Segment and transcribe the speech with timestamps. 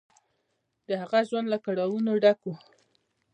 [0.87, 2.49] د هغه ژوند له کړاوونو ډک و.